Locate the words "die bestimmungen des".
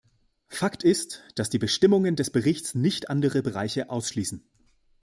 1.51-2.31